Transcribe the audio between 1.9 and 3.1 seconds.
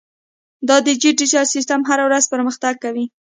ورځ پرمختګ کوي.